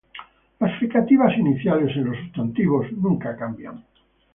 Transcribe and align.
Las 0.59 0.79
fricativas 0.79 1.37
iniciales 1.37 1.95
en 1.95 2.05
los 2.05 2.17
sustantivos 2.17 2.91
nunca 2.93 3.37
cambian. 3.37 3.85